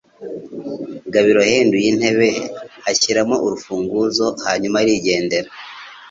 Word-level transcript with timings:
Gabiro 1.13 1.39
yahinduye 1.49 1.87
intebe, 1.93 2.29
ashyiramo 2.89 3.35
urufunguzo, 3.45 4.25
hanyuma 4.45 4.77
arigendera. 4.83 5.49